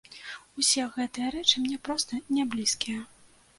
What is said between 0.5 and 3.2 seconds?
Усе гэтыя рэчы мне проста не блізкія.